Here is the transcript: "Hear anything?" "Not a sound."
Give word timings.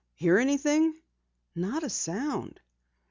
"Hear 0.15 0.39
anything?" 0.39 0.95
"Not 1.55 1.83
a 1.83 1.89
sound." 1.91 2.59